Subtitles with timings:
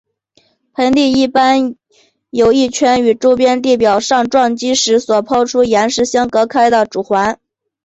[0.73, 1.75] 盆地一般
[2.31, 7.39] 有一圈与周边地表上撞击时所抛出岩石相隔开的主环。